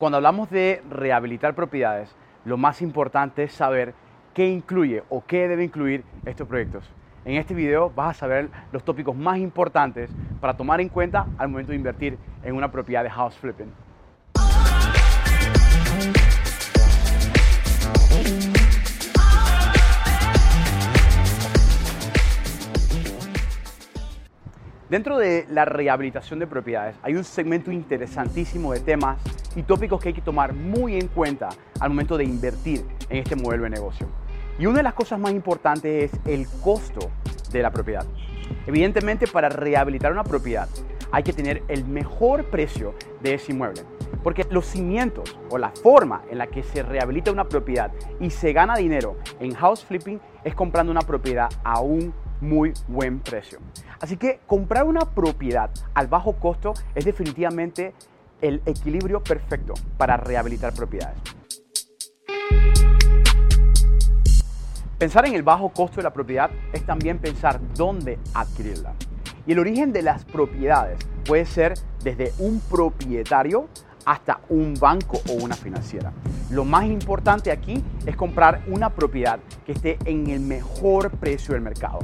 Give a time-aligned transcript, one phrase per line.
[0.00, 2.14] Cuando hablamos de rehabilitar propiedades,
[2.44, 3.94] lo más importante es saber
[4.32, 6.88] qué incluye o qué debe incluir estos proyectos.
[7.24, 10.08] En este video vas a saber los tópicos más importantes
[10.40, 13.72] para tomar en cuenta al momento de invertir en una propiedad de house flipping.
[24.90, 29.18] Dentro de la rehabilitación de propiedades hay un segmento interesantísimo de temas
[29.54, 33.36] y tópicos que hay que tomar muy en cuenta al momento de invertir en este
[33.36, 34.06] modelo de negocio.
[34.58, 37.10] Y una de las cosas más importantes es el costo
[37.52, 38.06] de la propiedad.
[38.66, 40.70] Evidentemente para rehabilitar una propiedad
[41.12, 43.82] hay que tener el mejor precio de ese inmueble.
[44.22, 48.54] Porque los cimientos o la forma en la que se rehabilita una propiedad y se
[48.54, 53.58] gana dinero en house flipping es comprando una propiedad a un muy buen precio.
[54.00, 57.94] Así que comprar una propiedad al bajo costo es definitivamente
[58.40, 61.18] el equilibrio perfecto para rehabilitar propiedades.
[64.98, 68.94] Pensar en el bajo costo de la propiedad es también pensar dónde adquirirla.
[69.46, 73.68] Y el origen de las propiedades puede ser desde un propietario
[74.04, 76.12] hasta un banco o una financiera.
[76.50, 81.62] Lo más importante aquí es comprar una propiedad que esté en el mejor precio del
[81.62, 82.00] mercado.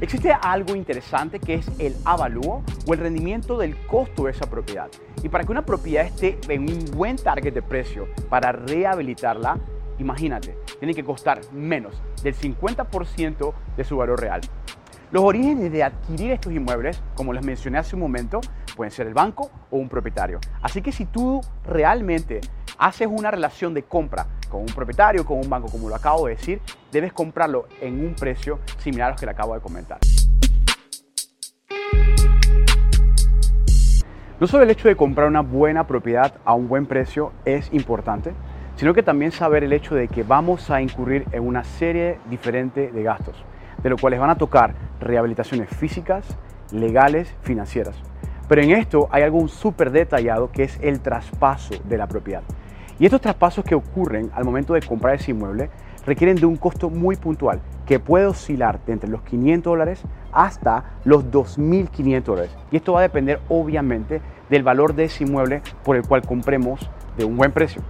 [0.00, 4.88] Existe algo interesante que es el avalúo o el rendimiento del costo de esa propiedad.
[5.22, 9.58] Y para que una propiedad esté en un buen target de precio para rehabilitarla,
[9.98, 14.40] imagínate, tiene que costar menos del 50% de su valor real.
[15.10, 18.40] Los orígenes de adquirir estos inmuebles, como les mencioné hace un momento,
[18.76, 20.40] pueden ser el banco o un propietario.
[20.62, 22.40] Así que si tú realmente
[22.78, 26.34] haces una relación de compra con un propietario, con un banco, como lo acabo de
[26.34, 26.60] decir,
[26.92, 29.98] debes comprarlo en un precio similar a los que le acabo de comentar.
[34.38, 38.32] No solo el hecho de comprar una buena propiedad a un buen precio es importante,
[38.76, 42.90] sino que también saber el hecho de que vamos a incurrir en una serie diferente
[42.90, 43.44] de gastos,
[43.82, 46.24] de los cuales van a tocar rehabilitaciones físicas,
[46.72, 47.94] legales, financieras.
[48.48, 52.42] Pero en esto hay algo súper detallado que es el traspaso de la propiedad.
[53.00, 55.70] Y estos traspasos que ocurren al momento de comprar ese inmueble
[56.04, 60.02] requieren de un costo muy puntual que puede oscilar de entre los 500 dólares
[60.32, 62.56] hasta los 2.500 dólares.
[62.70, 66.90] Y esto va a depender obviamente del valor de ese inmueble por el cual compremos
[67.16, 67.80] de un buen precio.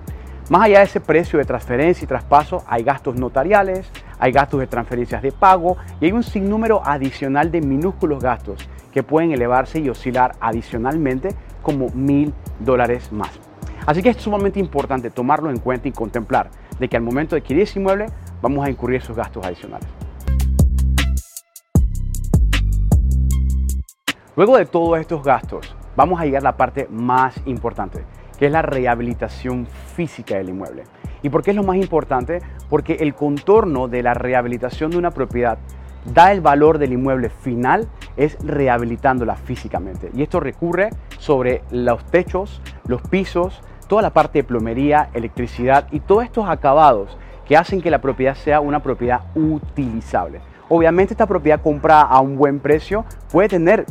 [0.49, 4.69] Más allá de ese precio de transferencia y traspaso, hay gastos notariales, hay gastos de
[4.69, 9.89] transferencias de pago y hay un sinnúmero adicional de minúsculos gastos que pueden elevarse y
[9.89, 13.50] oscilar adicionalmente como mil dólares más.
[13.91, 17.41] Así que es sumamente importante tomarlo en cuenta y contemplar de que al momento de
[17.41, 18.07] adquirir ese inmueble
[18.41, 19.89] vamos a incurrir esos gastos adicionales.
[24.37, 28.05] Luego de todos estos gastos, vamos a llegar a la parte más importante,
[28.39, 30.85] que es la rehabilitación física del inmueble.
[31.23, 32.43] ¿Y por qué es lo más importante?
[32.69, 35.59] Porque el contorno de la rehabilitación de una propiedad
[36.15, 40.13] da el valor del inmueble final es rehabilitándola físicamente.
[40.15, 45.99] Y esto recurre sobre los techos, los pisos, toda la parte de plomería, electricidad y
[45.99, 50.41] todos estos acabados que hacen que la propiedad sea una propiedad utilizable.
[50.69, 53.85] Obviamente esta propiedad comprada a un buen precio puede tener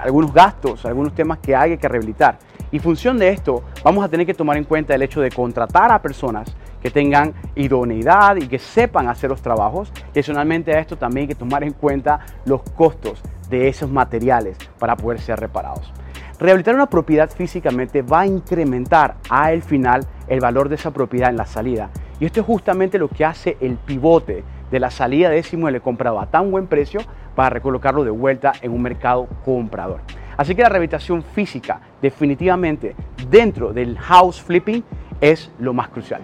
[0.00, 2.38] algunos gastos, algunos temas que hay que rehabilitar.
[2.70, 5.92] Y función de esto, vamos a tener que tomar en cuenta el hecho de contratar
[5.92, 9.92] a personas que tengan idoneidad y que sepan hacer los trabajos.
[10.14, 13.20] Y adicionalmente a esto también hay que tomar en cuenta los costos
[13.50, 15.92] de esos materiales para poder ser reparados.
[16.38, 21.36] Rehabilitar una propiedad físicamente va a incrementar al final el valor de esa propiedad en
[21.36, 21.90] la salida.
[22.18, 25.80] Y esto es justamente lo que hace el pivote de la salida de ese inmueble
[25.80, 27.00] comprado a tan buen precio
[27.34, 30.00] para recolocarlo de vuelta en un mercado comprador.
[30.36, 32.96] Así que la rehabilitación física definitivamente
[33.30, 34.82] dentro del house flipping
[35.20, 36.22] es lo más crucial.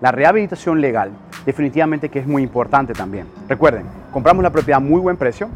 [0.00, 1.10] La rehabilitación legal
[1.46, 3.26] definitivamente que es muy importante también.
[3.48, 5.48] Recuerden, compramos la propiedad a muy buen precio,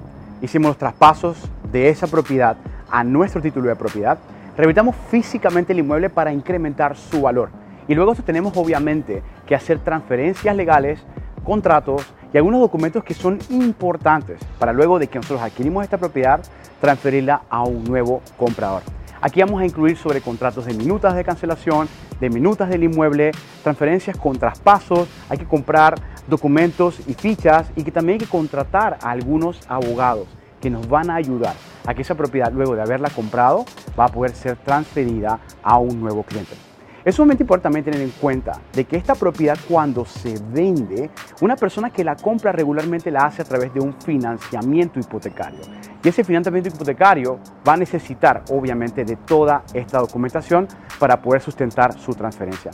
[0.43, 1.37] hicimos los traspasos
[1.71, 2.56] de esa propiedad
[2.91, 4.19] a nuestro título de propiedad,
[4.57, 7.51] rehabilitamos físicamente el inmueble para incrementar su valor.
[7.89, 11.01] Y luego tenemos obviamente que hacer transferencias legales,
[11.45, 16.41] contratos y algunos documentos que son importantes para luego de que nosotros adquirimos esta propiedad,
[16.81, 18.83] transferirla a un nuevo comprador.
[19.24, 21.88] Aquí vamos a incluir sobre contratos de minutas de cancelación,
[22.21, 23.32] de minutas del inmueble,
[23.62, 25.94] transferencias con traspasos, hay que comprar
[26.28, 30.28] documentos y fichas y que también hay que contratar a algunos abogados
[30.60, 31.54] que nos van a ayudar
[31.86, 33.65] a que esa propiedad luego de haberla comprado
[33.98, 36.73] va a poder ser transferida a un nuevo cliente.
[37.04, 41.10] Es sumamente importante también tener en cuenta de que esta propiedad cuando se vende,
[41.42, 45.60] una persona que la compra regularmente la hace a través de un financiamiento hipotecario.
[46.03, 50.66] Y ese financiamiento hipotecario va a necesitar obviamente de toda esta documentación
[50.98, 52.71] para poder sustentar su transferencia.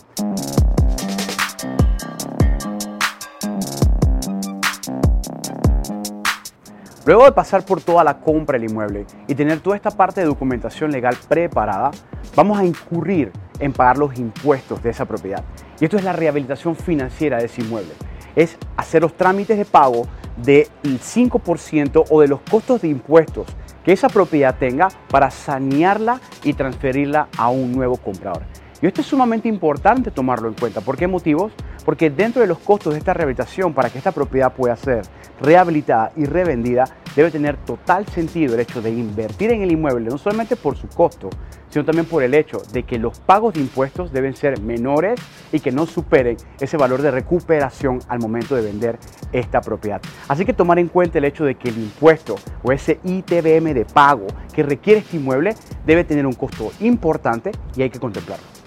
[7.04, 10.28] Luego de pasar por toda la compra del inmueble y tener toda esta parte de
[10.28, 11.90] documentación legal preparada,
[12.36, 15.44] vamos a incurrir en pagar los impuestos de esa propiedad.
[15.80, 17.92] Y esto es la rehabilitación financiera de ese inmueble.
[18.36, 23.46] Es hacer los trámites de pago del 5% o de los costos de impuestos
[23.84, 28.42] que esa propiedad tenga para sanearla y transferirla a un nuevo comprador.
[28.82, 30.80] Y esto es sumamente importante tomarlo en cuenta.
[30.80, 31.52] ¿Por qué motivos?
[31.84, 35.02] Porque dentro de los costos de esta rehabilitación, para que esta propiedad pueda ser
[35.40, 36.84] rehabilitada y revendida,
[37.20, 40.88] debe tener total sentido el hecho de invertir en el inmueble, no solamente por su
[40.88, 41.28] costo,
[41.68, 45.20] sino también por el hecho de que los pagos de impuestos deben ser menores
[45.52, 48.98] y que no superen ese valor de recuperación al momento de vender
[49.32, 50.00] esta propiedad.
[50.28, 53.84] Así que tomar en cuenta el hecho de que el impuesto o ese ITBM de
[53.84, 58.59] pago que requiere este inmueble debe tener un costo importante y hay que contemplarlo.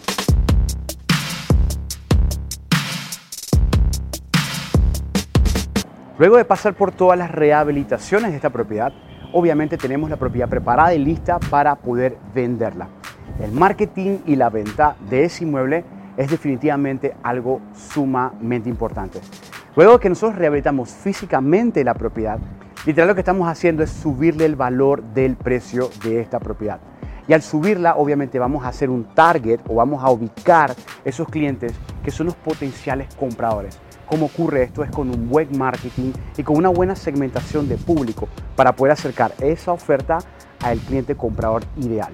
[6.20, 8.94] Luego de pasar por todas las rehabilitaciones de esta propiedad,
[9.32, 12.88] obviamente tenemos la propiedad preparada y lista para poder venderla.
[13.40, 15.84] El marketing y la venta de ese inmueble
[16.16, 19.20] es definitivamente algo sumamente importante.
[19.76, 22.38] Luego que nosotros rehabilitamos físicamente la propiedad,
[22.86, 26.80] literal lo que estamos haciendo es subirle el valor del precio de esta propiedad.
[27.28, 31.74] Y al subirla, obviamente vamos a hacer un target o vamos a ubicar esos clientes
[32.04, 33.80] que son los potenciales compradores.
[34.08, 34.84] ¿Cómo ocurre esto?
[34.84, 39.34] Es con un buen marketing y con una buena segmentación de público para poder acercar
[39.40, 40.20] esa oferta
[40.62, 42.14] al cliente comprador ideal.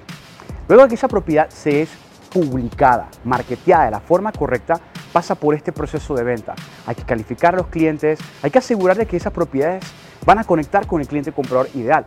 [0.68, 1.90] Luego de que esa propiedad se es
[2.32, 4.80] publicada, marketeada de la forma correcta,
[5.12, 6.54] pasa por este proceso de venta.
[6.86, 9.84] Hay que calificar a los clientes, hay que asegurar de que esas propiedades
[10.26, 12.06] van a conectar con el cliente comprador ideal.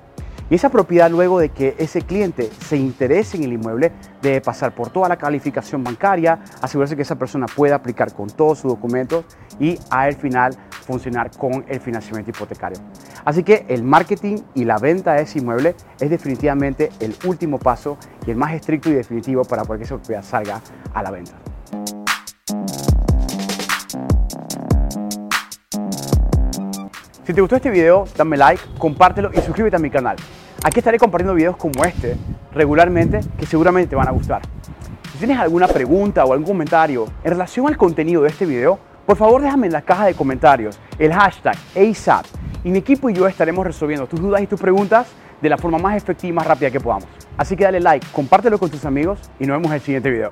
[0.51, 3.91] Y esa propiedad, luego de que ese cliente se interese en el inmueble,
[4.21, 8.59] debe pasar por toda la calificación bancaria, asegurarse que esa persona pueda aplicar con todos
[8.59, 9.25] sus documentos
[9.63, 10.55] y al final
[10.85, 12.79] funcionar con el financiamiento hipotecario.
[13.25, 17.97] Así que el marketing y la venta de ese inmueble es definitivamente el último paso
[18.27, 20.61] y el más estricto y definitivo para que esa propiedad salga
[20.93, 21.33] a la venta.
[27.25, 30.17] Si te gustó este video, dame like, compártelo y suscríbete a mi canal.
[30.65, 32.17] Aquí estaré compartiendo videos como este
[32.53, 34.43] regularmente que seguramente te van a gustar.
[35.13, 39.17] Si tienes alguna pregunta o algún comentario en relación al contenido de este video, por
[39.17, 42.27] favor déjame en la caja de comentarios el hashtag ASAP
[42.65, 45.09] y mi equipo y yo estaremos resolviendo tus dudas y tus preguntas
[45.41, 47.09] de la forma más efectiva y más rápida que podamos.
[47.37, 50.31] Así que dale like, compártelo con tus amigos y nos vemos en el siguiente video.